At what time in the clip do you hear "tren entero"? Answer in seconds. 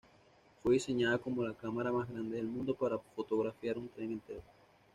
3.89-4.41